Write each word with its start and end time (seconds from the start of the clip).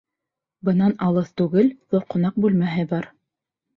Бынан 0.69 0.95
алыҫ 1.09 1.29
түгел 1.41 1.69
ҙур 1.93 2.07
ҡунаҡ 2.15 2.43
бүлмәһе 2.47 2.87
бар. 2.95 3.11